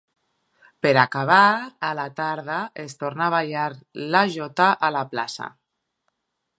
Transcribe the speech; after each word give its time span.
Per 0.85 0.93
acabar, 1.01 1.41
a 1.89 1.91
la 2.01 2.07
tarda, 2.21 2.57
es 2.87 2.97
torna 3.03 3.27
a 3.29 3.31
ballar 3.37 3.69
la 4.17 4.27
jota 4.39 4.75
a 4.89 4.95
la 4.99 5.09
plaça. 5.15 5.55